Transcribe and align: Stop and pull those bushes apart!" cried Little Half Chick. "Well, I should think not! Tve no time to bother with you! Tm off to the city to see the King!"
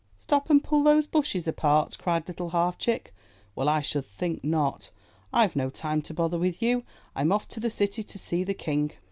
Stop 0.15 0.49
and 0.49 0.63
pull 0.63 0.81
those 0.81 1.05
bushes 1.05 1.47
apart!" 1.47 1.95
cried 1.99 2.27
Little 2.27 2.49
Half 2.49 2.79
Chick. 2.79 3.13
"Well, 3.55 3.69
I 3.69 3.81
should 3.81 4.03
think 4.03 4.43
not! 4.43 4.89
Tve 5.31 5.55
no 5.55 5.69
time 5.69 6.01
to 6.01 6.13
bother 6.15 6.39
with 6.39 6.59
you! 6.59 6.83
Tm 7.15 7.31
off 7.31 7.47
to 7.49 7.59
the 7.59 7.69
city 7.69 8.01
to 8.01 8.17
see 8.17 8.43
the 8.43 8.55
King!" 8.55 8.93